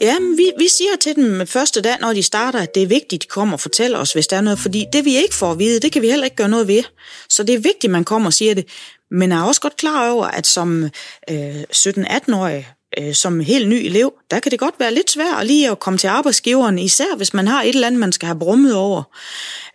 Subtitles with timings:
[0.00, 3.14] Ja, vi, vi siger til dem første dag, når de starter, at det er vigtigt,
[3.14, 5.50] at de kommer og fortæller os, hvis der er noget, fordi det vi ikke får
[5.50, 6.82] at vide, det kan vi heller ikke gøre noget ved.
[7.28, 8.66] Så det er vigtigt, at man kommer og siger det.
[9.10, 10.84] Men jeg er også godt klar over, at som
[11.30, 12.68] øh, 17-18-årig,
[12.98, 15.98] øh, som helt ny elev, der kan det godt være lidt svært lige at komme
[15.98, 19.02] til arbejdsgiveren, især hvis man har et eller andet, man skal have brummet over.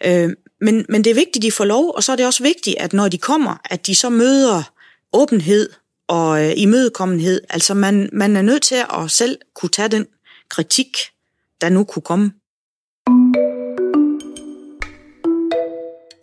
[0.05, 0.29] Øh,
[0.61, 2.75] men, men det er vigtigt, at de får lov, og så er det også vigtigt,
[2.79, 4.63] at når de kommer, at de så møder
[5.13, 5.69] åbenhed
[6.07, 7.41] og øh, imødekommenhed.
[7.49, 10.05] Altså man, man er nødt til at selv kunne tage den
[10.55, 10.97] kritik,
[11.61, 12.31] der nu kunne komme.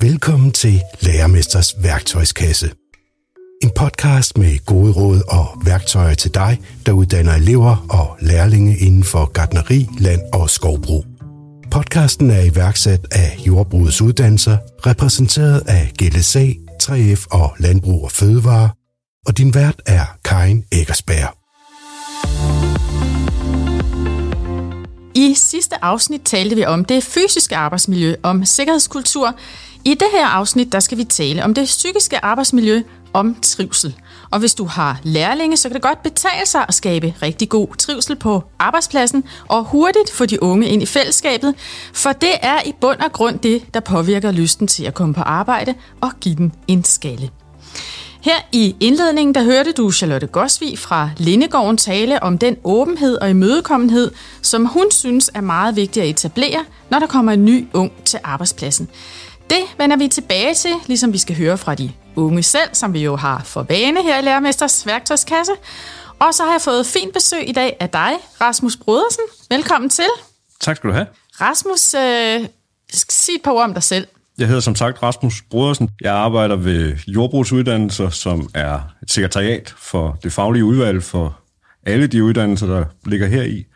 [0.01, 2.71] Velkommen til Lærermesters værktøjskasse.
[3.63, 9.05] En podcast med gode råd og værktøjer til dig, der uddanner elever og lærlinge inden
[9.05, 11.05] for gardneri, land og skovbrug.
[11.71, 16.47] Podcasten er iværksat af Jordbrugets Uddannelser, repræsenteret af GLSA,
[16.83, 18.71] 3F og Landbrug og Fødevare,
[19.27, 21.40] og din vært er Karin Eggersberg.
[25.15, 29.35] I sidste afsnit talte vi om det fysiske arbejdsmiljø, om sikkerhedskultur.
[29.85, 33.97] I det her afsnit, der skal vi tale om det psykiske arbejdsmiljø, om trivsel.
[34.31, 37.77] Og hvis du har lærlinge, så kan det godt betale sig at skabe rigtig god
[37.77, 41.55] trivsel på arbejdspladsen og hurtigt få de unge ind i fællesskabet,
[41.93, 45.21] for det er i bund og grund det, der påvirker lysten til at komme på
[45.21, 47.31] arbejde og give den en skalle.
[48.23, 53.31] Her i indledningen, der hørte du Charlotte Gosvig fra Lindegården tale om den åbenhed og
[53.31, 54.11] imødekommenhed,
[54.43, 58.19] som hun synes er meget vigtig at etablere, når der kommer en ny ung til
[58.25, 58.89] arbejdspladsen.
[59.51, 63.05] Det vender vi tilbage til, ligesom vi skal høre fra de unge selv, som vi
[63.05, 65.53] jo har for vane her i Lærermesters værktøjskasse.
[66.19, 69.25] Og så har jeg fået fint besøg i dag af dig, Rasmus Brodersen.
[69.51, 70.09] Velkommen til.
[70.61, 71.07] Tak skal du have.
[71.41, 72.49] Rasmus, øh,
[72.93, 74.07] sig et par ord om dig selv.
[74.41, 75.91] Jeg hedder som sagt Rasmus Brodersen.
[76.01, 81.41] Jeg arbejder ved jordbrugsuddannelser, som er et sekretariat for det faglige udvalg for
[81.87, 83.67] alle de uddannelser, der ligger her i.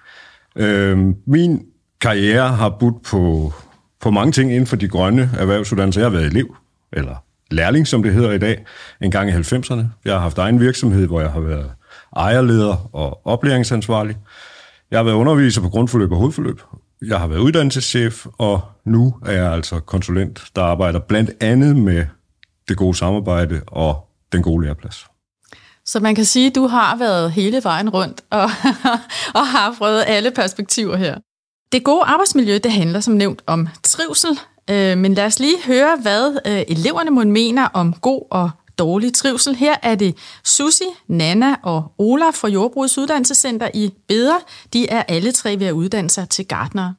[0.57, 1.63] Øh, min
[2.01, 3.53] karriere har budt på,
[4.01, 6.01] på mange ting inden for de grønne erhvervsuddannelser.
[6.01, 6.57] Jeg har været elev,
[6.93, 7.17] eller
[7.51, 8.65] lærling, som det hedder i dag,
[9.03, 9.83] en gang i 90'erne.
[10.05, 11.71] Jeg har haft egen virksomhed, hvor jeg har været
[12.17, 14.17] ejerleder og oplæringsansvarlig.
[14.91, 16.61] Jeg har været underviser på grundforløb og hovedforløb,
[17.07, 22.07] jeg har været uddannelseschef, og nu er jeg altså konsulent, der arbejder blandt andet med
[22.69, 25.07] det gode samarbejde og den gode læreplads.
[25.87, 28.43] Så man kan sige, at du har været hele vejen rundt og,
[29.39, 31.19] og har prøvet alle perspektiver her.
[31.73, 34.39] Det gode arbejdsmiljø, det handler som nævnt om trivsel,
[34.71, 39.15] øh, men lad os lige høre, hvad øh, eleverne må mener om god og dårlig
[39.15, 39.55] trivsel.
[39.55, 44.39] Her er det Susi, Nana og Ola fra Jordbrugets Uddannelsescenter i Beder.
[44.73, 46.95] De er alle tre ved at uddanne sig til gartnere.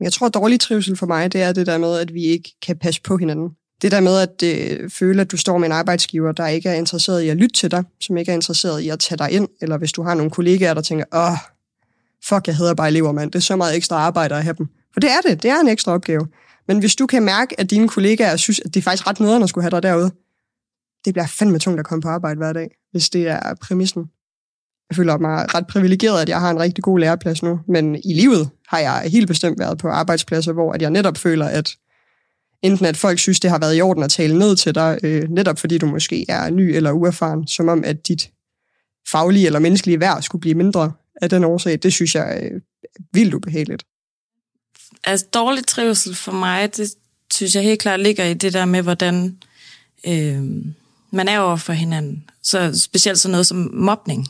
[0.00, 2.54] Jeg tror, at dårlig trivsel for mig, det er det der med, at vi ikke
[2.62, 3.50] kan passe på hinanden.
[3.82, 6.74] Det der med at øh, føle, at du står med en arbejdsgiver, der ikke er
[6.74, 9.48] interesseret i at lytte til dig, som ikke er interesseret i at tage dig ind,
[9.60, 11.38] eller hvis du har nogle kollegaer, der tænker, åh,
[12.24, 13.32] fuck, jeg hedder bare elever, mand.
[13.32, 14.68] Det er så meget ekstra arbejde at have dem.
[14.92, 15.42] For det er det.
[15.42, 16.26] Det er en ekstra opgave.
[16.68, 19.42] Men hvis du kan mærke, at dine kollegaer synes, at det er faktisk ret nederen
[19.42, 20.10] at skulle have dig derude,
[21.04, 24.02] det bliver fandme tungt at komme på arbejde hver dag, hvis det er præmissen.
[24.90, 28.14] Jeg føler mig ret privilegeret, at jeg har en rigtig god læreplads nu, men i
[28.14, 31.70] livet har jeg helt bestemt været på arbejdspladser, hvor at jeg netop føler, at
[32.62, 35.28] enten at folk synes, det har været i orden at tale ned til dig, øh,
[35.28, 38.30] netop fordi du måske er ny eller uerfaren, som om at dit
[39.10, 40.92] faglige eller menneskelige værd skulle blive mindre
[41.22, 43.84] af den årsag, det synes jeg øh, er vildt ubehageligt
[45.04, 46.94] altså dårlig trivsel for mig, det
[47.32, 49.38] synes jeg helt klart ligger i det der med, hvordan
[50.06, 50.42] øh,
[51.10, 52.24] man er over for hinanden.
[52.42, 54.28] Så specielt sådan noget som mobning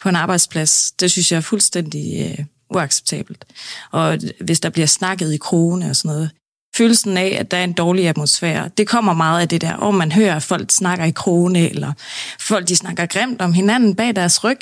[0.00, 3.44] på en arbejdsplads, det synes jeg er fuldstændig øh, uacceptabelt.
[3.90, 6.30] Og hvis der bliver snakket i krone og sådan noget,
[6.76, 9.94] følelsen af, at der er en dårlig atmosfære, det kommer meget af det der, om
[9.94, 11.92] man hører, at folk snakker i krone, eller
[12.40, 14.60] folk de snakker grimt om hinanden bag deres ryg,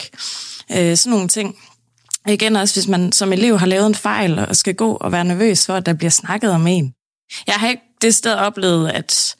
[0.76, 1.56] øh, sådan nogle ting.
[2.30, 5.24] Igen også, hvis man som elev har lavet en fejl og skal gå og være
[5.24, 6.94] nervøs for, at der bliver snakket om en.
[7.46, 9.36] Jeg har ikke det sted oplevet, at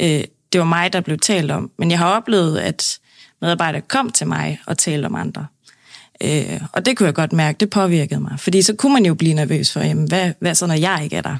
[0.00, 2.98] øh, det var mig, der blev talt om, men jeg har oplevet, at
[3.42, 5.46] medarbejdere kom til mig og talte om andre.
[6.22, 8.40] Øh, og det kunne jeg godt mærke, det påvirkede mig.
[8.40, 11.16] Fordi så kunne man jo blive nervøs for, jamen, hvad, hvad så, når jeg ikke
[11.16, 11.36] er der?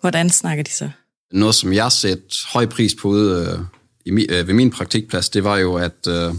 [0.00, 0.88] Hvordan snakker de så?
[1.32, 3.58] Noget, som jeg sætter høj pris på ude
[4.06, 6.34] øh, i, øh, ved min praktikplads, det var jo, at øh,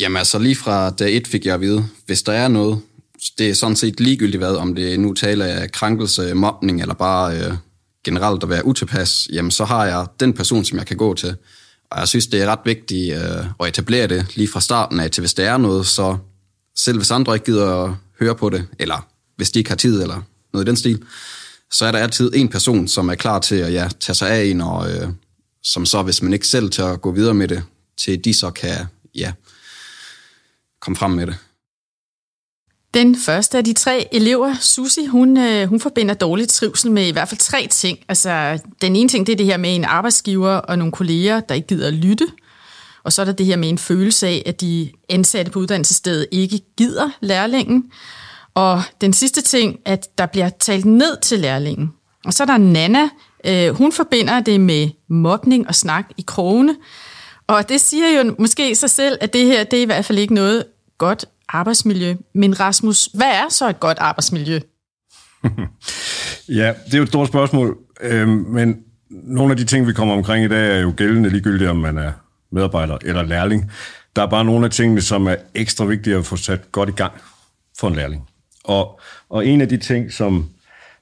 [0.00, 2.80] Jamen altså lige fra dag et fik jeg at vide, hvis der er noget,
[3.38, 7.36] det er sådan set ligegyldigt hvad, om det nu taler af krænkelse, mobning eller bare
[7.38, 7.52] øh,
[8.04, 11.36] generelt at være utilpas, jamen så har jeg den person, som jeg kan gå til.
[11.90, 15.10] Og jeg synes, det er ret vigtigt øh, at etablere det lige fra starten af
[15.10, 16.16] til, hvis der er noget, så
[16.76, 19.06] selv hvis andre ikke gider at høre på det, eller
[19.36, 20.22] hvis de ikke har tid eller
[20.52, 21.02] noget i den stil,
[21.70, 24.44] så er der altid en person, som er klar til at ja, tage sig af
[24.44, 25.08] en og, øh,
[25.62, 27.62] som så, hvis man ikke selv tør at gå videre med det,
[27.98, 29.32] til de så kan ja,
[30.80, 31.36] komme frem med det.
[32.94, 37.10] Den første af de tre elever, Susi, hun, øh, hun forbinder dårlig trivsel med i
[37.10, 37.98] hvert fald tre ting.
[38.08, 41.54] Altså, den ene ting, det er det her med en arbejdsgiver og nogle kolleger, der
[41.54, 42.26] ikke gider at lytte.
[43.04, 46.26] Og så er der det her med en følelse af, at de ansatte på uddannelsesstedet
[46.30, 47.84] ikke gider lærlingen.
[48.54, 51.92] Og den sidste ting, at der bliver talt ned til lærlingen.
[52.24, 53.08] Og så er der Nana.
[53.44, 56.76] Øh, hun forbinder det med mobning og snak i krogene.
[57.50, 60.18] Og det siger jo måske sig selv, at det her, det er i hvert fald
[60.18, 60.64] ikke noget
[60.98, 62.14] godt arbejdsmiljø.
[62.34, 64.60] Men Rasmus, hvad er så et godt arbejdsmiljø?
[66.60, 68.76] ja, det er jo et stort spørgsmål, øh, men
[69.10, 71.98] nogle af de ting, vi kommer omkring i dag, er jo gældende ligegyldigt, om man
[71.98, 72.12] er
[72.52, 73.70] medarbejder eller lærling.
[74.16, 76.92] Der er bare nogle af tingene, som er ekstra vigtige at få sat godt i
[76.92, 77.12] gang
[77.80, 78.28] for en lærling.
[78.64, 80.48] Og, og en af de ting, som,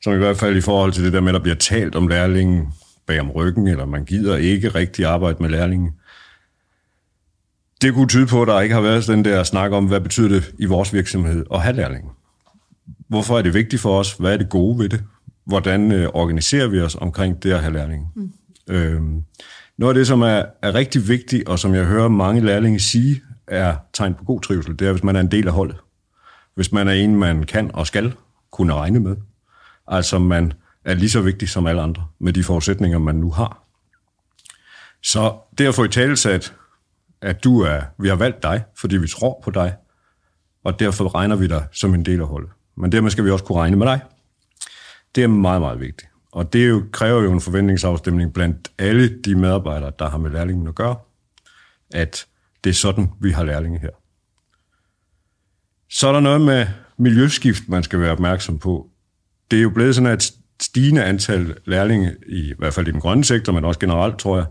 [0.03, 2.09] som i hvert fald i forhold til det der med, at der bliver talt om
[2.09, 2.69] lærlingen
[3.07, 5.93] bag om ryggen, eller man gider ikke rigtig arbejde med lærlingen,
[7.83, 10.29] det kunne tyde på, at der ikke har været den der snak om, hvad betyder
[10.29, 12.11] det i vores virksomhed at have lærlingen.
[13.09, 14.13] Hvorfor er det vigtigt for os?
[14.13, 15.05] Hvad er det gode ved det?
[15.45, 18.09] Hvordan øh, organiserer vi os omkring det at have lærlingen?
[18.17, 18.33] Mm.
[18.69, 19.23] Øhm,
[19.79, 23.23] noget af det, som er, er rigtig vigtigt, og som jeg hører mange lærlinge sige,
[23.47, 25.77] er tegn på god trivsel, det er, hvis man er en del af holdet.
[26.55, 28.15] Hvis man er en, man kan og skal
[28.51, 29.17] kunne regne med.
[29.87, 30.53] Altså man
[30.85, 33.65] er lige så vigtig som alle andre, med de forudsætninger, man nu har.
[35.03, 36.55] Så det at få i talesat,
[37.23, 39.77] at du er, vi har valgt dig, fordi vi tror på dig,
[40.65, 42.51] og derfor regner vi dig som en del af holdet.
[42.77, 44.01] Men dermed skal vi også kunne regne med dig.
[45.15, 46.11] Det er meget, meget vigtigt.
[46.33, 50.69] Og det jo, kræver jo en forventningsafstemning blandt alle de medarbejdere, der har med lærlingen
[50.69, 50.97] at gøre,
[51.95, 52.27] at
[52.65, 53.91] det er sådan, vi har lærlinge her.
[55.91, 56.67] Så er der noget med
[56.97, 58.91] miljøskift, man skal være opmærksom på.
[59.51, 63.01] Det er jo blevet sådan, at stigende antal lærlinge, i, i hvert fald i den
[63.01, 64.47] grønne sektor, men også generelt, tror jeg,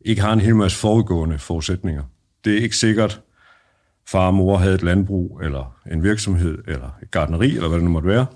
[0.00, 2.02] ikke har en hel masse forudgående forudsætninger.
[2.44, 3.20] Det er ikke sikkert,
[4.08, 7.84] far og mor havde et landbrug, eller en virksomhed, eller et gardneri, eller hvad det
[7.84, 8.26] nu måtte være.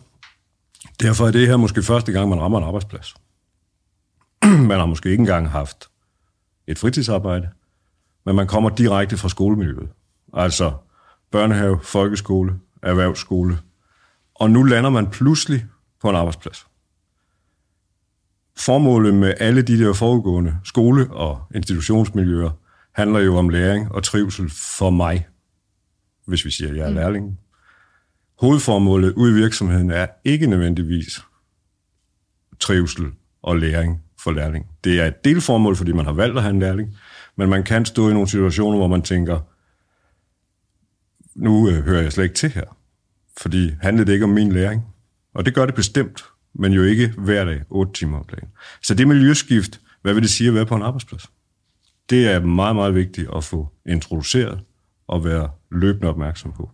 [1.01, 3.15] Derfor er det her måske første gang, man rammer en arbejdsplads.
[4.69, 5.89] man har måske ikke engang haft
[6.67, 7.49] et fritidsarbejde,
[8.27, 9.89] men man kommer direkte fra skolemiljøet.
[10.35, 10.73] Altså
[11.31, 13.59] børnehave, folkeskole, erhvervsskole.
[14.35, 15.67] Og nu lander man pludselig
[16.01, 16.67] på en arbejdsplads.
[18.57, 22.51] Formålet med alle de der foregående skole- og institutionsmiljøer
[22.93, 25.27] handler jo om læring og trivsel for mig,
[26.27, 26.95] hvis vi siger, at jeg er mm.
[26.95, 27.39] lærling.
[28.41, 31.21] Hovedformålet ude i virksomheden er ikke nødvendigvis
[32.61, 33.07] trivsel
[33.43, 34.67] og læring for lærling.
[34.85, 36.97] Det er et delformål, fordi man har valgt at have en lærling,
[37.37, 39.41] men man kan stå i nogle situationer, hvor man tænker,
[41.35, 42.77] nu øh, hører jeg slet ikke til her,
[43.37, 44.83] fordi handler det ikke om min læring?
[45.35, 48.49] Og det gør det bestemt, men jo ikke hver dag, 8 timer om dagen.
[48.83, 51.31] Så det miljøskift, hvad vil det sige at være på en arbejdsplads?
[52.11, 54.61] Det er meget, meget vigtigt at få introduceret
[55.09, 56.71] og være løbende opmærksom på.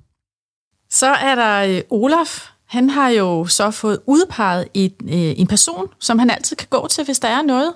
[0.91, 2.49] Så er der øh, Olaf.
[2.65, 6.89] Han har jo så fået udpeget et, øh, en person, som han altid kan gå
[6.91, 7.75] til, hvis der er noget.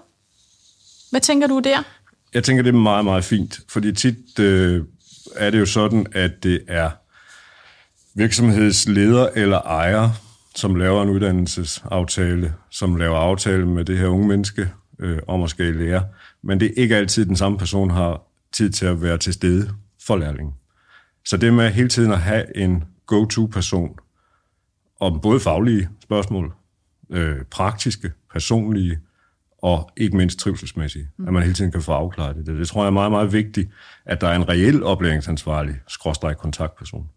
[1.11, 1.83] Hvad tænker du der?
[2.35, 4.85] Jeg tænker, det er meget, meget fint, fordi tit øh,
[5.35, 6.91] er det jo sådan, at det er
[8.15, 10.11] virksomhedsleder eller ejer,
[10.55, 15.51] som laver en uddannelsesaftale, som laver aftale med det her unge menneske øh, om at
[15.51, 16.05] skal lære.
[16.43, 18.23] Men det er ikke altid, den samme person har
[18.53, 19.71] tid til at være til stede
[20.07, 20.55] for lærlingen.
[21.25, 23.97] Så det med hele tiden at have en go-to-person
[25.01, 26.53] om både faglige spørgsmål,
[27.11, 28.99] øh, praktiske, personlige
[29.63, 31.09] og ikke mindst trivselsmæssige.
[31.17, 31.27] Mm.
[31.27, 32.47] At man hele tiden kan få afklaret det.
[32.47, 33.71] Det tror jeg er meget, meget vigtigt,
[34.05, 37.09] at der er en reel oplæringsansvarlig, skråstrej kontaktperson,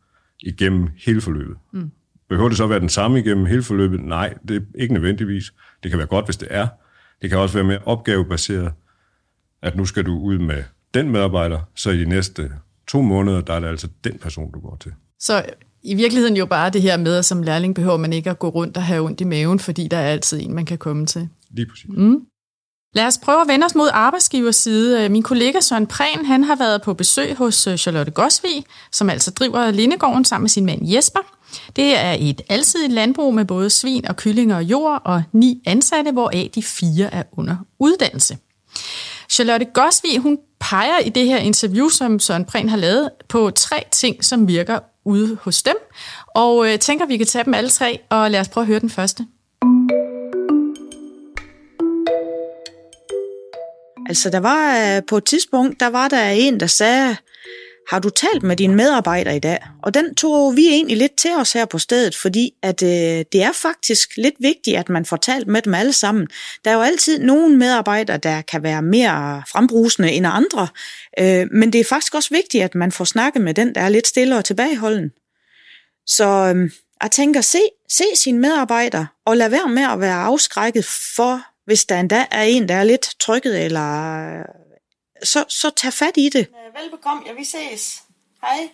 [0.44, 1.58] igennem hele forløbet.
[1.72, 1.92] Mm.
[2.30, 4.04] Behøver det så være den samme igennem hele forløbet?
[4.04, 5.54] Nej, det er ikke nødvendigvis.
[5.84, 6.68] Det kan være godt, hvis det er.
[7.22, 8.72] Det kan også være mere opgavebaseret,
[9.62, 10.64] at nu skal du ud med
[10.94, 12.52] den medarbejder, så i de næste
[12.88, 14.92] to måneder, der er det altså den person, du går til.
[15.20, 15.46] Så
[15.84, 18.50] i virkeligheden jo bare det her med, at som lærling behøver man ikke at gå
[18.50, 21.30] rundt og have ondt i maven, fordi der er altid en, man kan komme til.
[21.50, 21.90] Lige præcis.
[21.90, 22.26] Mm.
[22.96, 25.10] Lad os prøve at vende os mod arbejdsgivers side.
[25.10, 29.32] Min kollega Søren Prehn, han har været på besøg hos øh, Charlotte Gosvig, som altså
[29.32, 31.20] driver Lindegården sammen med sin mand Jesper.
[31.76, 36.12] Det er et alsidigt landbrug med både svin og kyllinger og jord og ni ansatte,
[36.12, 38.38] hvoraf de fire er under uddannelse.
[39.30, 43.84] Charlotte Gosvig, hun peger i det her interview, som Søren Prehn har lavet, på tre
[43.92, 45.76] ting, som virker ude hos dem.
[46.28, 48.80] Og øh, tænker, vi kan tage dem alle tre, og lad os prøve at høre
[48.80, 49.26] den første.
[54.10, 57.18] Altså, der var øh, på et tidspunkt, der var der en, der sagde,
[57.90, 59.58] har du talt med dine medarbejdere i dag?
[59.84, 63.44] Og den tog vi egentlig lidt til os her på stedet, fordi at øh, det
[63.44, 66.28] er faktisk lidt vigtigt, at man får talt med dem alle sammen.
[66.66, 70.68] Der er jo altid nogle medarbejdere, der kan være mere frembrusende end andre,
[71.20, 73.90] øh, men det er faktisk også vigtigt, at man får snakket med den, der er
[73.90, 75.12] lidt stille og tilbageholden.
[76.08, 76.72] Så øh,
[77.04, 81.86] jeg tænker, se, se sine medarbejdere, og lad være med at være afskrækket for, hvis
[81.86, 84.26] der endda er en, der er lidt trykket eller
[85.24, 86.48] så, så tag fat i det.
[86.74, 88.04] Velbekomme, ja, vi ses.
[88.42, 88.70] Hej.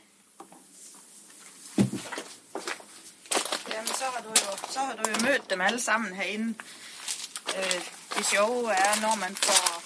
[3.73, 6.53] Jamen, så har, du jo, så har du jo mødt dem alle sammen herinde.
[7.57, 7.81] Øh,
[8.15, 9.81] det sjove er, når man får,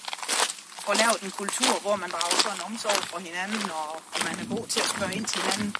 [0.85, 4.55] får lavet en kultur, hvor man drager sådan omsorg for hinanden, og, og man er
[4.55, 5.75] god til at spørge ind til hinanden,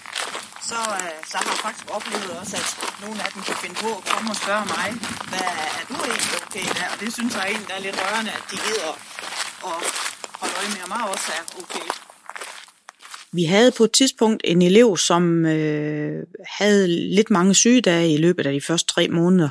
[0.70, 2.68] så, øh, så har jeg faktisk oplevet også, at
[3.04, 4.88] nogle af dem kan finde på at komme og spørge mig,
[5.32, 6.88] hvad er du egentlig okay der?
[6.94, 8.94] Og det synes jeg egentlig er lidt rørende, at de gider
[9.72, 9.80] at
[10.40, 11.90] holde øje med, om jeg også er okay.
[13.32, 18.46] Vi havde på et tidspunkt en elev, som øh, havde lidt mange sygedage i løbet
[18.46, 19.50] af de første tre måneder.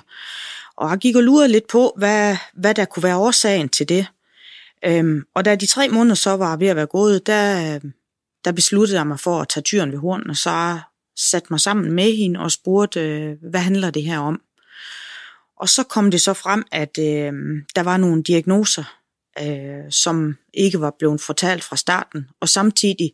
[0.76, 4.06] Og jeg gik og lurede lidt på, hvad, hvad der kunne være årsagen til det.
[4.84, 7.78] Øhm, og da de tre måneder så var ved at være gået, der,
[8.44, 10.78] der besluttede jeg mig for at tage tyren ved hornen, og så
[11.16, 14.40] satte mig sammen med hende og spurgte, øh, hvad handler det her om?
[15.56, 17.32] Og så kom det så frem, at øh,
[17.76, 18.84] der var nogle diagnoser,
[19.42, 22.26] øh, som ikke var blevet fortalt fra starten.
[22.40, 23.12] Og samtidig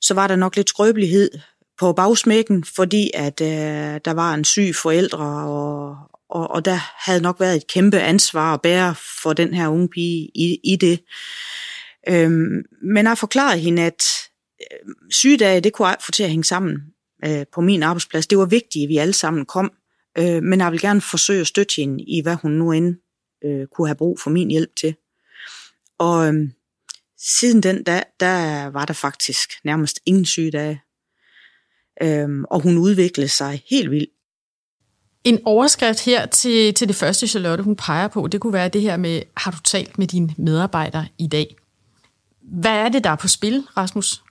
[0.00, 1.30] så var der nok lidt skrøbelighed
[1.78, 5.96] på bagsmækken, fordi at øh, der var en syg forældre, og,
[6.30, 9.88] og, og der havde nok været et kæmpe ansvar at bære for den her unge
[9.88, 11.00] pige i, i det.
[12.08, 14.02] Øhm, men jeg forklarede hende, at
[14.60, 16.78] øh, sygedage, det kunne jeg få til at hænge sammen
[17.24, 18.26] øh, på min arbejdsplads.
[18.26, 19.72] Det var vigtigt, at vi alle sammen kom,
[20.18, 22.94] øh, men jeg vil gerne forsøge at støtte hende i, hvad hun nu end
[23.44, 24.94] øh, kunne have brug for min hjælp til.
[25.98, 26.52] Og øhm,
[27.18, 30.82] siden den dag, der var der faktisk nærmest ingen sygedage.
[32.02, 34.10] Øhm, og hun udviklede sig helt vildt.
[35.24, 38.80] En overskrift her til, til det første, Charlotte hun peger på, det kunne være det
[38.80, 41.56] her med, har du talt med dine medarbejdere i dag?
[42.42, 44.22] Hvad er det, der er på spil, Rasmus?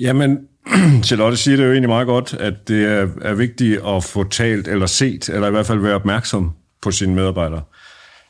[0.00, 0.48] Jamen,
[1.06, 4.68] Charlotte siger det jo egentlig meget godt, at det er, er vigtigt at få talt
[4.68, 6.50] eller set, eller i hvert fald være opmærksom
[6.82, 7.81] på sine medarbejdere øh,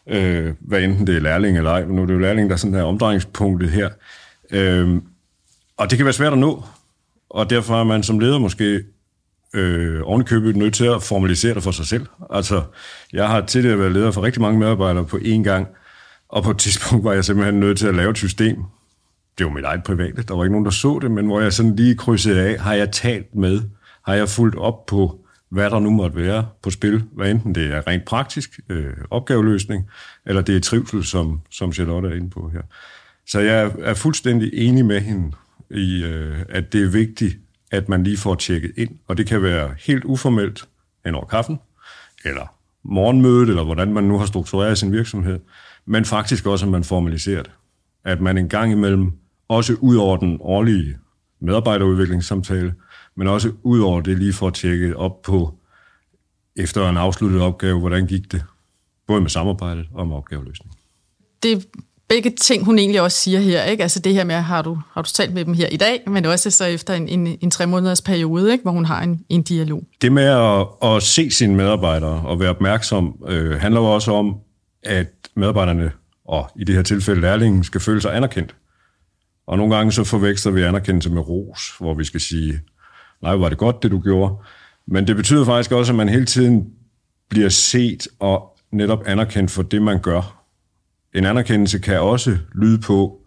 [0.09, 1.85] Øh, hvad enten det er lærling eller ej.
[1.85, 3.89] Nu er det jo lærling, der er sådan her omdrejningspunktet her.
[4.51, 5.01] Øh,
[5.77, 6.65] og det kan være svært at nå,
[7.31, 8.83] og derfor er man som leder måske
[9.55, 12.07] øh, ovenikøbet nødt til at formalisere det for sig selv.
[12.31, 12.63] Altså,
[13.13, 15.69] jeg har tidligere været leder for rigtig mange medarbejdere på én gang,
[16.29, 18.57] og på et tidspunkt var jeg simpelthen nødt til at lave et system.
[19.39, 21.53] Det var mit eget private, der var ikke nogen, der så det, men hvor jeg
[21.53, 23.61] sådan lige krydsede af, har jeg talt med,
[24.07, 25.22] har jeg fulgt op på
[25.53, 29.91] hvad der nu måtte være på spil, hvad enten det er rent praktisk øh, opgaveløsning,
[30.27, 32.61] eller det er trivsel, som, som Charlotte er inde på her.
[33.27, 35.33] Så jeg er fuldstændig enig med hende
[35.71, 37.39] i, øh, at det er vigtigt,
[37.71, 40.69] at man lige får tjekket ind, og det kan være helt uformelt
[41.05, 41.59] hen over kaffen,
[42.25, 45.41] eller morgenmødet, eller hvordan man nu har struktureret sin virksomhed,
[45.87, 47.53] men faktisk også, at man formaliserer det.
[48.05, 49.13] At man en gang imellem,
[49.49, 50.99] også ud over den årlige
[51.41, 52.75] medarbejderudviklingssamtale,
[53.15, 55.55] men også ud over det lige for at tjekke op på,
[56.57, 58.45] efter en afsluttet opgave, hvordan gik det,
[59.07, 60.75] både med samarbejdet og med opgaveløsning.
[61.43, 61.61] Det er
[62.09, 63.83] begge ting, hun egentlig også siger her, ikke?
[63.83, 66.25] Altså det her med, har du, har du talt med dem her i dag, men
[66.25, 68.63] også så efter en, en, en tre måneders periode, ikke?
[68.63, 69.85] hvor hun har en, en dialog.
[70.03, 74.37] Det med at, at se sine medarbejdere og være opmærksom, øh, handler jo også om,
[74.83, 75.93] at medarbejderne,
[76.25, 78.55] og i det her tilfælde lærlingen, skal føle sig anerkendt.
[79.47, 82.61] Og nogle gange så forveksler vi anerkendelse med ros, hvor vi skal sige,
[83.23, 84.35] nej, var det godt, det du gjorde.
[84.87, 86.73] Men det betyder faktisk også, at man hele tiden
[87.29, 90.45] bliver set og netop anerkendt for det, man gør.
[91.15, 93.23] En anerkendelse kan også lyde på,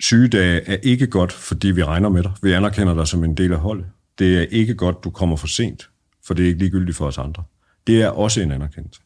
[0.00, 2.32] sygedage er ikke godt, fordi vi regner med dig.
[2.42, 3.86] Vi anerkender dig som en del af holdet.
[4.18, 5.90] Det er ikke godt, du kommer for sent,
[6.26, 7.44] for det er ikke ligegyldigt for os andre.
[7.86, 9.00] Det er også en anerkendelse.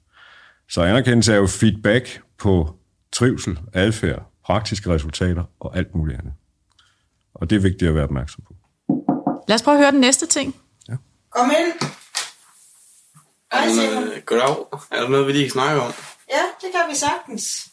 [0.69, 2.77] Så anerkendelse er jo feedback på
[3.13, 6.33] trivsel, adfærd, praktiske resultater og alt muligt andet.
[7.35, 8.55] Og det er vigtigt at være opmærksom på.
[9.49, 10.57] Lad os prøve at høre den næste ting.
[10.89, 10.95] Ja.
[11.31, 11.91] Kom ind.
[13.53, 14.09] Hej, Simon.
[14.27, 14.57] Goddag.
[14.91, 15.93] Er der noget, vi lige kan snakke om?
[16.31, 17.67] Ja, det kan vi sagtens.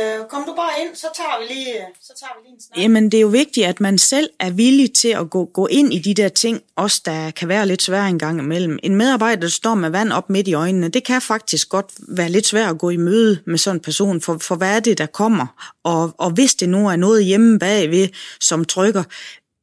[0.00, 2.78] Øh, kom du bare ind, så tager vi lige, så tager vi lige en snak.
[2.78, 5.94] Jamen, det er jo vigtigt, at man selv er villig til at gå, gå ind
[5.94, 8.78] i de der ting, også der kan være lidt svære en gang imellem.
[8.82, 12.28] En medarbejder, der står med vand op midt i øjnene, det kan faktisk godt være
[12.28, 14.98] lidt svært at gå i møde med sådan en person, for, for hvad er det,
[14.98, 15.76] der kommer?
[15.84, 18.08] Og, og hvis det nu er noget hjemme bagved,
[18.40, 19.02] som trykker,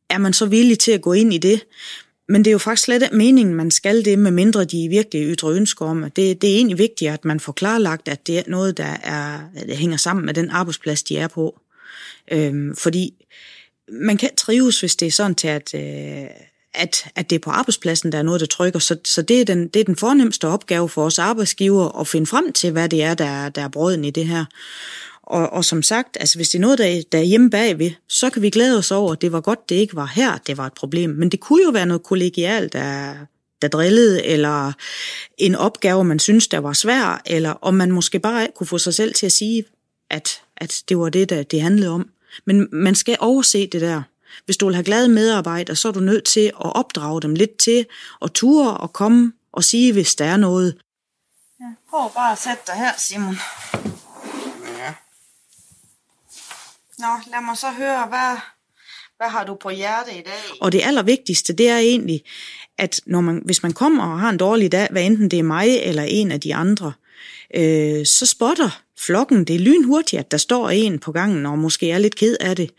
[0.09, 1.63] er man så villig til at gå ind i det?
[2.29, 5.27] Men det er jo faktisk slet ikke meningen, man skal det, med mindre de virkelig
[5.27, 6.01] ytre ønsker om.
[6.03, 9.39] Det, det er egentlig vigtigt, at man får klarlagt, at det er noget, der, er,
[9.67, 11.59] det hænger sammen med den arbejdsplads, de er på.
[12.31, 13.13] Øhm, fordi
[13.91, 16.27] man kan trives, hvis det er sådan til, at, øh,
[16.73, 18.79] at, at det er på arbejdspladsen, der er noget, der trykker.
[18.79, 22.27] Så, så det, er den, det er den fornemmeste opgave for os arbejdsgiver at finde
[22.27, 24.45] frem til, hvad det er, der, der er brøden i det her.
[25.23, 28.29] Og, og som sagt, altså hvis det er noget, der, der er hjemme bagved, så
[28.29, 30.65] kan vi glæde os over, at det var godt, det ikke var her, det var
[30.65, 31.09] et problem.
[31.09, 33.15] Men det kunne jo være noget kollegialt, der,
[33.61, 34.71] der drillede, eller
[35.37, 38.93] en opgave, man synes, der var svær, eller om man måske bare kunne få sig
[38.93, 39.65] selv til at sige,
[40.09, 42.09] at, at det var det, der det handlede om.
[42.45, 44.01] Men man skal overse det der.
[44.45, 47.57] Hvis du vil have glade medarbejdere, så er du nødt til at opdrage dem lidt
[47.57, 47.85] til
[48.21, 50.77] at ture og komme og sige, hvis der er noget.
[51.59, 53.37] Ja, prøv bare at sætte dig her, Simon.
[54.77, 54.93] Ja.
[56.99, 58.37] Nå, lad mig så høre, hvad,
[59.17, 60.57] hvad har du på hjerte i dag?
[60.61, 62.23] Og det allervigtigste, det er egentlig,
[62.77, 65.43] at når man, hvis man kommer og har en dårlig dag, hvad enten det er
[65.43, 66.93] mig eller en af de andre,
[67.55, 71.91] øh, så spotter flokken det er lynhurtigt, at der står en på gangen og måske
[71.91, 72.71] er lidt ked af det.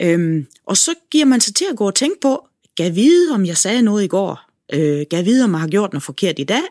[0.00, 3.46] Øhm, og så giver man sig til at gå og tænke på, gav vide, om
[3.46, 4.40] jeg sagde noget i går?
[4.72, 6.62] Øh, gav vide, om jeg har gjort noget forkert i dag?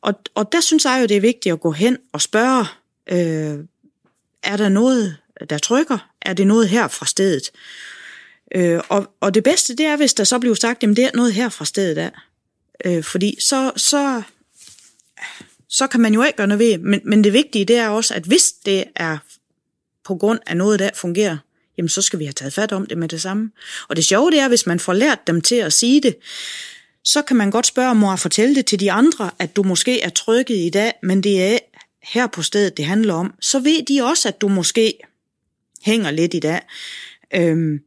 [0.00, 2.66] Og, og der synes jeg jo, det er vigtigt at gå hen og spørge,
[3.10, 3.64] øh,
[4.42, 5.16] er der noget,
[5.50, 6.10] der trykker?
[6.22, 7.50] Er det noget her fra stedet?
[8.54, 11.10] Øh, og, og det bedste, det er, hvis der så bliver sagt, at det er
[11.14, 12.10] noget her fra stedet af.
[12.84, 14.22] Øh, fordi så, så,
[15.68, 16.78] så kan man jo ikke gøre noget ved.
[16.78, 19.18] Men, men det vigtige, det er også, at hvis det er
[20.04, 21.36] på grund af noget, der fungerer,
[21.78, 23.50] jamen så skal vi have taget fat om det med det samme.
[23.88, 26.16] Og det sjove, det er, hvis man får lært dem til at sige det,
[27.04, 30.00] så kan man godt spørge mor at fortælle det til de andre, at du måske
[30.00, 31.58] er trykket i dag, men det er
[32.02, 33.34] her på stedet, det handler om.
[33.40, 34.98] Så ved de også, at du måske
[35.88, 36.60] hænger lidt i dag.
[37.34, 37.80] Øhm,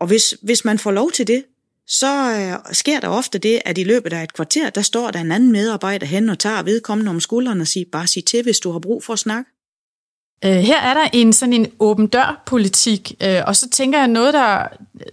[0.00, 1.44] og hvis, hvis man får lov til det,
[1.86, 5.20] så øh, sker der ofte det, at i løbet af et kvarter, der står der
[5.20, 8.60] en anden medarbejder hen og tager vedkommende om skulderen og siger, bare sig til, hvis
[8.60, 9.50] du har brug for at snakke.
[10.44, 14.08] Øh, her er der en sådan en åben dør politik, øh, og så tænker jeg
[14.08, 14.66] noget, der,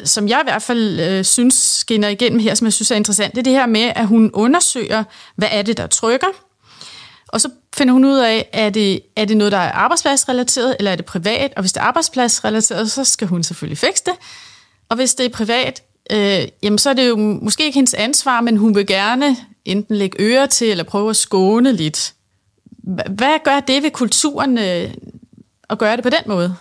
[0.03, 3.35] som jeg i hvert fald øh, synes skinner igennem her, som jeg synes er interessant,
[3.35, 5.03] det er det her med, at hun undersøger,
[5.35, 6.46] hvad er det, der trykker,
[7.27, 10.91] og så finder hun ud af, er det, er det noget, der er arbejdspladsrelateret, eller
[10.91, 11.53] er det privat?
[11.55, 14.13] Og hvis det er arbejdspladsrelateret, så skal hun selvfølgelig fikse det.
[14.89, 18.41] Og hvis det er privat, øh, jamen så er det jo måske ikke hendes ansvar,
[18.41, 22.13] men hun vil gerne enten lægge øre til, eller prøve at skåne lidt.
[23.09, 24.93] Hvad gør det ved kulturen øh,
[25.69, 26.55] at gøre det på den måde?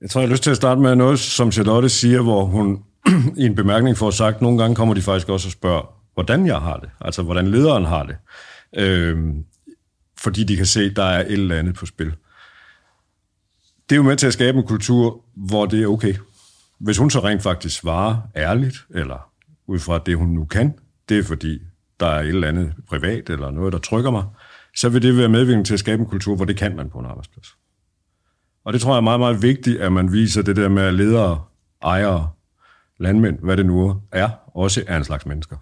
[0.00, 2.82] Jeg tror, jeg har lyst til at starte med noget, som Charlotte siger, hvor hun
[3.42, 5.82] i en bemærkning får sagt, nogle gange kommer de faktisk også og spørger,
[6.14, 8.16] hvordan jeg har det, altså hvordan lederen har det.
[8.76, 9.34] Øh,
[10.18, 12.14] fordi de kan se, at der er et eller andet på spil.
[13.88, 16.14] Det er jo med til at skabe en kultur, hvor det er okay.
[16.78, 19.30] Hvis hun så rent faktisk svarer ærligt, eller
[19.66, 21.58] ud fra det, hun nu kan, det er fordi,
[22.00, 24.24] der er et eller andet privat, eller noget, der trykker mig,
[24.76, 26.98] så vil det være medvirkende til at skabe en kultur, hvor det kan man på
[26.98, 27.48] en arbejdsplads.
[28.64, 30.94] Og det tror jeg er meget, meget vigtigt, at man viser det der med, at
[30.94, 31.44] ledere,
[31.82, 32.30] ejere,
[32.98, 35.56] landmænd, hvad det nu er, også er en slags mennesker.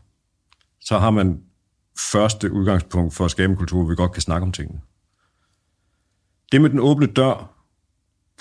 [0.81, 1.40] Så har man
[2.13, 4.81] første udgangspunkt for at skabe en kultur, hvor vi godt kan snakke om tingene.
[6.53, 7.65] Det med den åbne dør,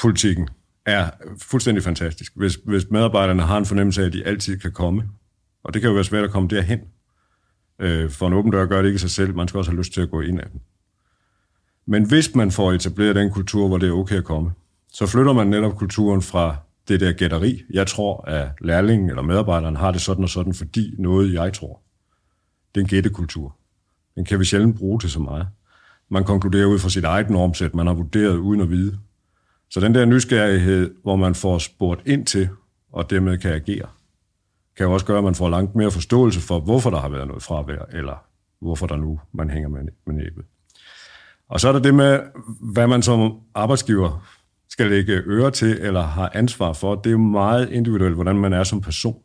[0.01, 0.49] politikken,
[0.85, 1.09] er
[1.41, 2.33] fuldstændig fantastisk.
[2.35, 5.03] Hvis, hvis medarbejderne har en fornemmelse af, at de altid kan komme,
[5.63, 6.79] og det kan jo være svært at komme derhen,
[7.79, 9.93] øh, for en åben dør gør det ikke sig selv, man skal også have lyst
[9.93, 10.61] til at gå ind af den.
[11.85, 14.51] Men hvis man får etableret den kultur, hvor det er okay at komme,
[14.93, 16.55] så flytter man netop kulturen fra
[16.87, 17.63] det der gætteri.
[17.69, 21.81] Jeg tror, at lærlingen eller medarbejderen har det sådan og sådan, fordi noget, jeg tror.
[22.75, 23.55] Det er en gættekultur.
[24.15, 25.47] Den kan vi sjældent bruge til så meget.
[26.09, 28.99] Man konkluderer ud fra sit eget normsæt, man har vurderet uden at vide.
[29.69, 32.49] Så den der nysgerrighed, hvor man får spurgt ind til,
[32.91, 33.87] og dermed kan agere,
[34.77, 37.27] kan jo også gøre, at man får langt mere forståelse for, hvorfor der har været
[37.27, 38.25] noget fravær, eller
[38.59, 40.45] hvorfor der nu man hænger med, med næbet.
[41.49, 42.19] Og så er der det med,
[42.73, 44.27] hvad man som arbejdsgiver
[44.69, 46.95] skal lægge øre til, eller har ansvar for.
[46.95, 49.21] Det er jo meget individuelt, hvordan man er som person,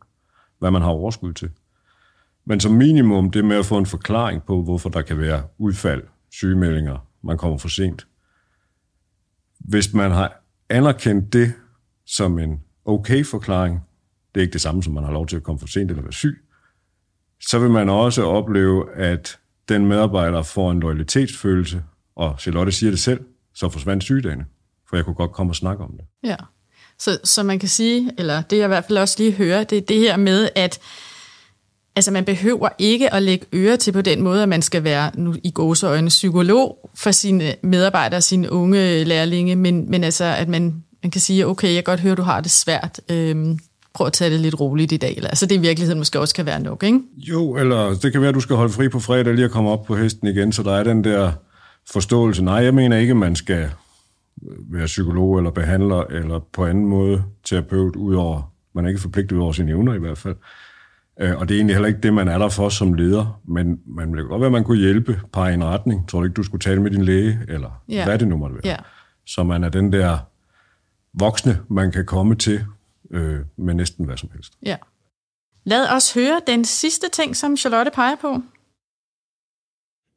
[0.59, 1.51] hvad man har overskud til.
[2.49, 6.03] Men som minimum, det med at få en forklaring på, hvorfor der kan være udfald,
[6.31, 8.07] sygemeldinger, man kommer for sent.
[9.59, 11.53] Hvis man har anerkendt det
[12.07, 13.81] som en okay forklaring,
[14.35, 16.03] det er ikke det samme, som man har lov til at komme for sent eller
[16.03, 16.45] være syg,
[17.41, 21.83] så vil man også opleve, at den medarbejder får en loyalitetsfølelse,
[22.17, 23.21] og Charlotte siger det selv,
[23.55, 24.47] så forsvandt sygedagene,
[24.89, 26.05] for jeg kunne godt komme og snakke om det.
[26.23, 26.37] Ja,
[26.99, 29.79] så, så man kan sige, eller det jeg i hvert fald også lige hører, det
[29.79, 30.81] er det her med, at
[31.99, 35.11] Altså man behøver ikke at lægge øre til på den måde, at man skal være
[35.15, 40.83] nu i gåseøjne psykolog for sine medarbejdere, sine unge lærlinge, men, men altså at man,
[41.03, 43.01] man kan sige, okay, jeg kan godt høre, du har det svært.
[43.11, 43.59] Øhm,
[43.95, 45.15] prøv at tage det lidt roligt i dag.
[45.17, 47.01] Eller, altså det i virkeligheden måske også kan være nok, ikke?
[47.17, 49.71] Jo, eller det kan være, at du skal holde fri på fredag lige at komme
[49.71, 51.33] op på hesten igen, så der er den der
[51.91, 52.45] forståelse.
[52.45, 53.71] Nej, jeg mener ikke, man skal
[54.71, 59.43] være psykolog eller behandler, eller på anden måde terapeut, udover, man er ikke forpligtet ud
[59.43, 60.37] over sine evner i hvert fald.
[61.21, 63.81] Øh, og det er egentlig heller ikke det, man er der for som leder, men
[63.87, 66.09] man vil godt være, at man kunne hjælpe, pege en retning.
[66.09, 68.05] Tror du ikke, du skulle tale med din læge, eller Ja.
[68.05, 68.67] hvad det nu måtte være.
[68.73, 68.77] Ja.
[69.27, 70.19] Så man er den der
[71.15, 72.65] voksne, man kan komme til
[73.11, 74.53] øh, med næsten hvad som helst.
[74.63, 74.77] Ja.
[75.65, 78.43] Lad os høre den sidste ting, som Charlotte peger på.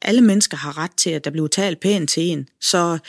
[0.02, 2.48] alle mennesker har ret til, at der bliver talt pænt til en.
[2.62, 3.00] Så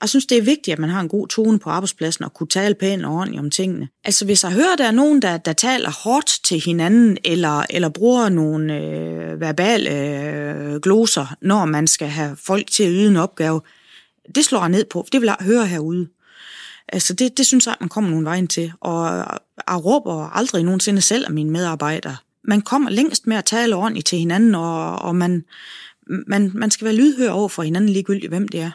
[0.00, 2.46] jeg synes, det er vigtigt, at man har en god tone på arbejdspladsen og kunne
[2.46, 3.88] tale pænt og ordentligt om tingene.
[4.04, 7.88] Altså hvis jeg hører, der er nogen, der, der taler hårdt til hinanden, eller, eller
[7.88, 13.16] bruger nogle øh, verbale øh, gloser, når man skal have folk til at yde en
[13.16, 13.60] opgave,
[14.34, 15.06] det slår jeg ned på.
[15.12, 16.08] Det vil jeg høre herude.
[16.88, 18.72] Altså det, det synes jeg, at man kommer nogen vejen til.
[18.80, 19.06] Og
[19.68, 22.16] jeg råber aldrig nogensinde selv af mine medarbejdere.
[22.44, 25.44] Man kommer længst med at tale ordentligt til hinanden, og, og man,
[26.26, 28.70] man, man skal være lydhør over for hinanden, ligegyldigt hvem det er.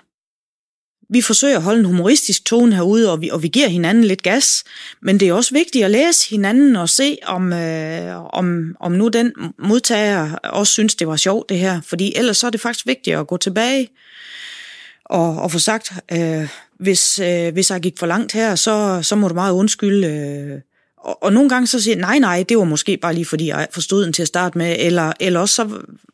[1.09, 4.23] Vi forsøger at holde en humoristisk tone herude, og vi, og vi giver hinanden lidt
[4.23, 4.63] gas,
[5.01, 9.07] men det er også vigtigt at læse hinanden og se, om, øh, om, om nu
[9.07, 12.87] den modtager også synes, det var sjovt det her, fordi ellers så er det faktisk
[12.87, 13.89] vigtigt at gå tilbage
[15.05, 19.15] og, og få sagt, øh, hvis, øh, hvis jeg gik for langt her, så, så
[19.15, 20.07] må du meget undskylde.
[20.07, 20.61] Øh,
[20.97, 23.47] og, og nogle gange så siger jeg, nej, nej, det var måske bare lige fordi,
[23.47, 25.69] jeg forstod den til at starte med, eller, eller også så,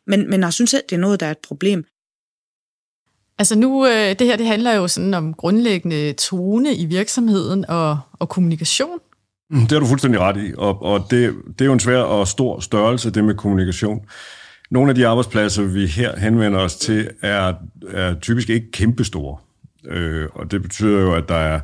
[0.06, 1.84] men, men jeg synes, at det er noget, der er et problem.
[3.38, 7.98] Altså nu, øh, det her det handler jo sådan om grundlæggende tone i virksomheden og,
[8.12, 8.98] og kommunikation.
[9.50, 11.98] Mm, det har du fuldstændig ret i, og, og det, det er jo en svær
[11.98, 14.00] og stor størrelse, det med kommunikation.
[14.70, 17.54] Nogle af de arbejdspladser, vi her henvender os til, er,
[17.90, 19.36] er typisk ikke kæmpestore.
[19.84, 21.60] Øh, og det betyder jo, at der er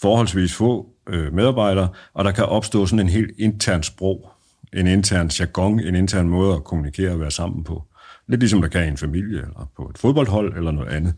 [0.00, 4.30] forholdsvis få øh, medarbejdere, og der kan opstå sådan en helt intern sprog,
[4.72, 7.82] en intern jargon, en intern måde at kommunikere og være sammen på.
[8.30, 11.14] Lidt ligesom der kan i en familie, eller på et fodboldhold, eller noget andet.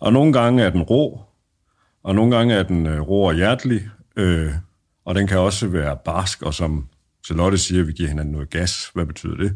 [0.00, 1.20] Og nogle gange er den rå,
[2.02, 4.52] og nogle gange er den øh, rå og hjertelig, øh,
[5.04, 6.86] og den kan også være barsk, og som
[7.26, 8.90] Charlotte siger, vi giver hinanden noget gas.
[8.94, 9.54] Hvad betyder det?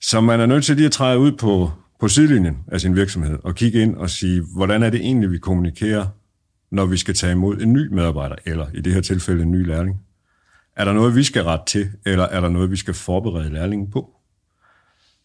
[0.00, 1.70] Så man er nødt til lige at træde ud på,
[2.00, 5.38] på sidelinjen af sin virksomhed og kigge ind og sige, hvordan er det egentlig, vi
[5.38, 6.06] kommunikerer,
[6.70, 9.66] når vi skal tage imod en ny medarbejder, eller i det her tilfælde en ny
[9.66, 10.00] lærling.
[10.76, 13.90] Er der noget, vi skal rette til, eller er der noget, vi skal forberede lærlingen
[13.90, 14.10] på?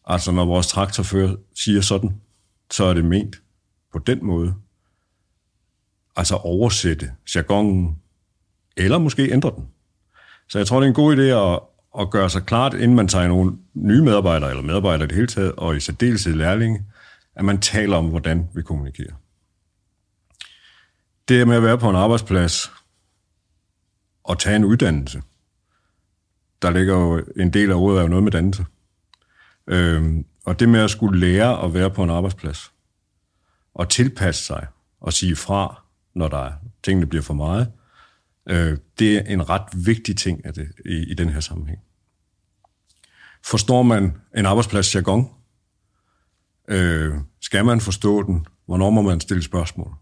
[0.10, 2.22] Altså, når vores traktorfører siger sådan,
[2.72, 3.42] så er det ment
[3.94, 4.56] på den måde.
[6.16, 8.02] Altså oversætte jargonen,
[8.78, 9.68] eller måske ændre den.
[10.50, 11.60] Så jeg tror, det er en god idé at,
[12.02, 15.28] at gøre sig klart, inden man tager nogle nye medarbejdere, eller medarbejdere i det hele
[15.28, 16.86] taget, og i særdeleshed lærlinge,
[17.36, 19.14] at man taler om, hvordan vi kommunikerer.
[21.28, 22.72] Det med at være på en arbejdsplads
[24.24, 25.22] og tage en uddannelse,
[26.62, 28.66] der ligger jo en del af ordet er jo noget med dannelse.
[29.70, 32.72] Øhm, og det med at skulle lære at være på en arbejdsplads,
[33.74, 34.68] og tilpasse sig,
[35.02, 35.84] og sige fra,
[36.16, 36.52] når der er,
[36.84, 37.72] tingene bliver for meget,
[38.50, 41.80] øh, det er en ret vigtig ting af det, i, i den her sammenhæng.
[43.46, 45.30] Forstår man en arbejdsplads jargon?
[46.68, 48.46] Øh, skal man forstå den?
[48.66, 49.94] Hvornår må man stille spørgsmål?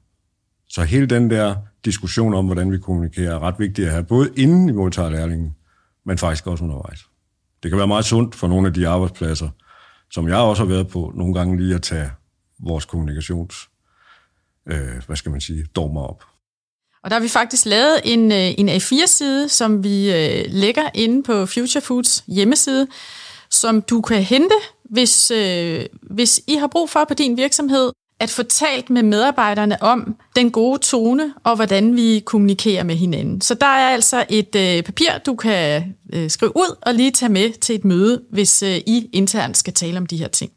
[0.69, 4.33] Så hele den der diskussion om, hvordan vi kommunikerer, er ret vigtig at have, både
[4.37, 5.55] inden vi modtager lærlingen,
[6.05, 7.07] men faktisk også undervejs.
[7.63, 9.49] Det kan være meget sundt for nogle af de arbejdspladser,
[10.11, 12.11] som jeg også har været på, nogle gange lige at tage
[12.59, 13.69] vores kommunikations,
[14.67, 16.23] øh, hvad skal man sige, dogmer op.
[17.03, 21.23] Og der har vi faktisk lavet en, øh, en A4-side, som vi øh, lægger inde
[21.23, 22.87] på Future Foods hjemmeside,
[23.49, 24.55] som du kan hente,
[24.89, 29.83] hvis, øh, hvis I har brug for på din virksomhed, at få talt med medarbejderne
[29.83, 33.41] om den gode tone og hvordan vi kommunikerer med hinanden.
[33.41, 37.31] Så der er altså et øh, papir, du kan øh, skrive ud og lige tage
[37.31, 40.51] med til et møde, hvis øh, I internt skal tale om de her ting.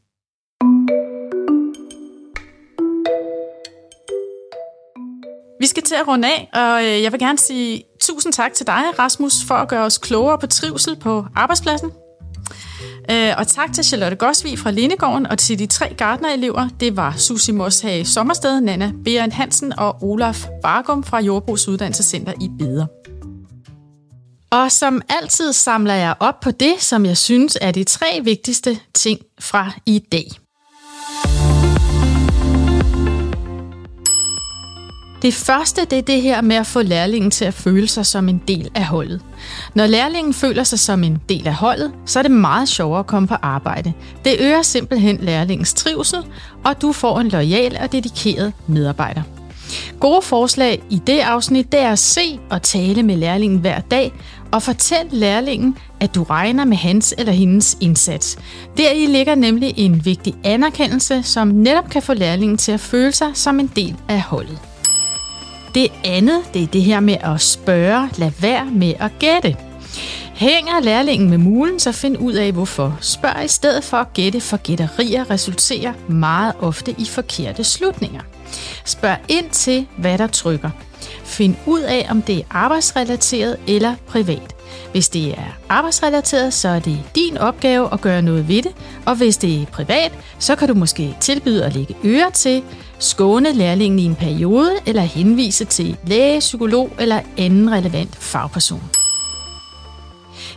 [5.60, 8.66] Vi skal til at runde af, og øh, jeg vil gerne sige tusind tak til
[8.66, 11.90] dig, Rasmus, for at gøre os klogere på trivsel på arbejdspladsen.
[13.10, 16.68] Øh, Og tak til Charlotte Gosvig fra Lindegården og til de tre gardnerelever.
[16.80, 22.48] Det var Susi Moshage Sommersted, Nana Beren Hansen og Olaf Bargum fra Jordbrugs Uddannelsescenter i
[22.58, 22.86] Beder.
[24.52, 28.78] Og som altid samler jeg op på det, som jeg synes er de tre vigtigste
[28.94, 30.26] ting fra i dag.
[35.22, 38.28] Det første, det er det her med at få lærlingen til at føle sig som
[38.28, 39.20] en del af holdet.
[39.74, 43.06] Når lærlingen føler sig som en del af holdet, så er det meget sjovere at
[43.06, 43.92] komme på arbejde.
[44.24, 46.18] Det øger simpelthen lærlingens trivsel,
[46.64, 49.22] og du får en lojal og dedikeret medarbejder.
[50.00, 54.12] Gode forslag i det afsnit, det er at se og tale med lærlingen hver dag,
[54.52, 58.38] og fortæl lærlingen, at du regner med hans eller hendes indsats.
[58.76, 63.30] Deri ligger nemlig en vigtig anerkendelse, som netop kan få lærlingen til at føle sig
[63.34, 64.69] som en del af holdet.
[65.74, 69.56] Det andet, det er det her med at spørge, lad være med at gætte.
[70.34, 72.98] Hænger lærlingen med mulen, så find ud af hvorfor.
[73.00, 78.20] Spørg i stedet for at gætte, for gætterier resulterer meget ofte i forkerte slutninger.
[78.84, 80.70] Spørg ind til, hvad der trykker.
[81.24, 84.54] Find ud af, om det er arbejdsrelateret eller privat.
[84.92, 88.72] Hvis det er arbejdsrelateret, så er det din opgave at gøre noget ved det,
[89.06, 92.62] og hvis det er privat, så kan du måske tilbyde at lægge øre til,
[93.00, 98.82] skåne lærlingen i en periode eller henvise til læge, psykolog eller anden relevant fagperson.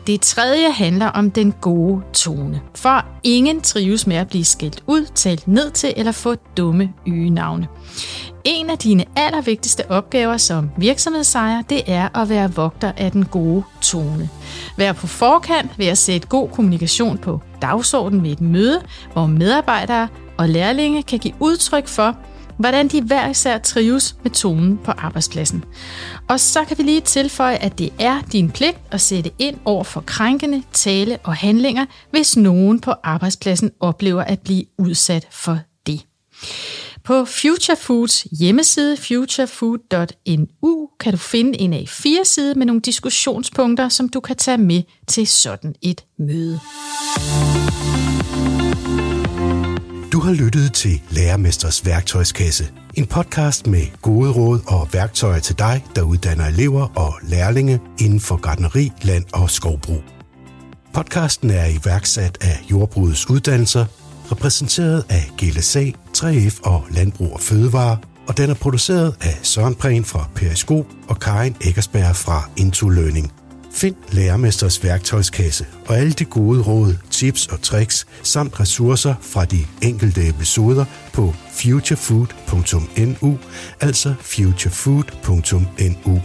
[0.07, 2.61] Det tredje handler om den gode tone.
[2.75, 7.67] For ingen trives med at blive skældt ud, talt ned til eller få dumme øgenavne.
[8.43, 13.63] En af dine allervigtigste opgaver som virksomhedsejer, det er at være vogter af den gode
[13.81, 14.29] tone.
[14.77, 18.81] Vær på forkant ved at sætte god kommunikation på dagsordenen ved et møde,
[19.13, 22.15] hvor medarbejdere og lærlinge kan give udtryk for,
[22.63, 25.63] hvordan de hver især trives med tonen på arbejdspladsen.
[26.29, 29.83] Og så kan vi lige tilføje, at det er din pligt at sætte ind over
[29.83, 36.05] for krænkende tale og handlinger, hvis nogen på arbejdspladsen oplever at blive udsat for det.
[37.03, 43.89] På Future Foods hjemmeside futurefood.nu kan du finde en af fire side med nogle diskussionspunkter,
[43.89, 46.59] som du kan tage med til sådan et møde.
[50.23, 52.69] Har lyttet til Lærermesters værktøjskasse.
[52.93, 58.19] En podcast med gode råd og værktøjer til dig, der uddanner elever og lærlinge inden
[58.19, 60.03] for gardneri, land og skovbrug.
[60.93, 63.85] Podcasten er iværksat af Jordbrugets Uddannelser,
[64.31, 65.85] repræsenteret af GLSA,
[66.17, 71.19] 3F og Landbrug og Fødevare, og den er produceret af Søren Prehn fra Periskop og
[71.19, 73.33] Karin Eggersberg fra Into Learning.
[73.73, 79.65] Find Lærermesters værktøjskasse og alle de gode råd, tips og tricks samt ressourcer fra de
[79.81, 83.39] enkelte episoder på futurefood.nu,
[83.81, 86.21] altså futurefood.nu.